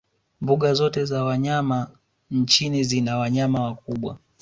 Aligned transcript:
mbuga 0.41 0.73
zote 0.73 1.05
za 1.05 1.23
wanyama 1.23 1.91
nchini 2.31 2.83
zina 2.83 3.17
wanayama 3.17 3.63
wakubwa 3.63 4.17